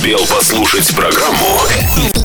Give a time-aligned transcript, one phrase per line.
[0.00, 1.60] успел послушать программу,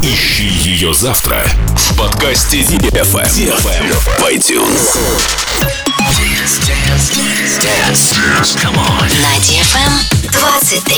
[0.01, 4.95] ищи ее завтра в подкасте DFM, в iTunes.
[6.15, 8.63] Dance, dance, dance, dance, dance.
[9.19, 9.91] На DFM
[10.31, 10.95] 23.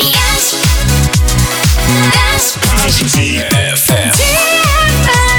[3.09, 4.13] DFM.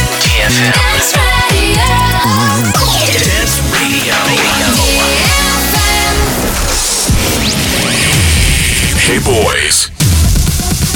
[0.08, 0.72] DFM.
[3.22, 4.18] Dance Radio.
[9.06, 9.97] Hey boys.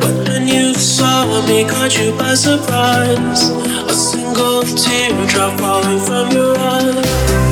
[0.00, 3.50] But when you saw me, caught you by surprise.
[3.88, 7.45] A single teardrop falling from your eye.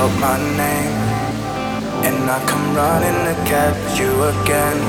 [0.00, 0.96] Shout my name
[2.08, 4.80] and I come running to catch you again.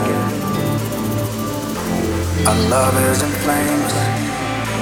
[2.48, 3.94] Our love is in flames,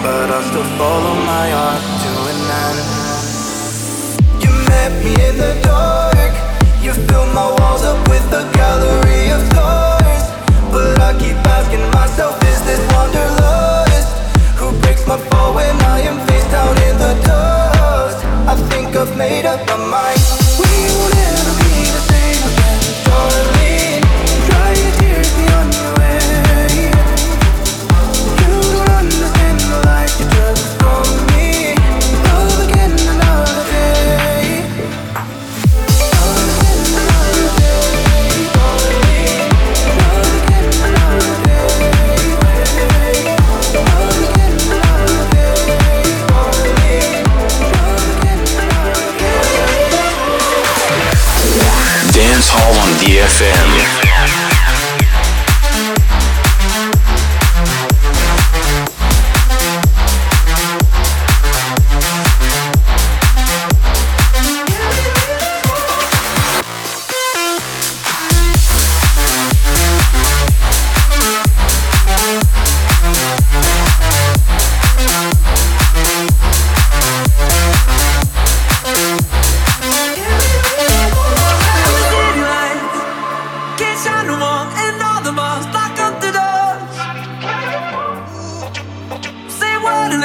[0.05, 2.79] but I'll still follow my heart to an end.
[4.43, 6.33] You met me in the dark.
[6.85, 10.23] You filled my walls up with a gallery of stars.
[10.69, 14.13] But I keep asking myself, is this wanderlust?
[14.61, 16.28] Who breaks my fall when I am
[18.99, 20.28] I've made up my mind.
[53.19, 53.78] Hall